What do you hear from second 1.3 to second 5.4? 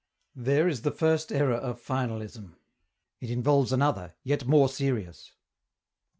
error of finalism. It involves another, yet more serious.